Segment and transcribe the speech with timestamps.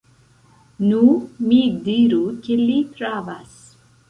[0.85, 1.01] Nu,
[1.49, 3.55] mi diru ke li pravas.